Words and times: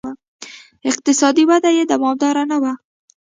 اقتصادي 0.89 1.43
وده 1.49 1.69
یې 1.77 1.83
دوامداره 1.91 2.43
نه 2.51 2.57
وه. 2.61 2.73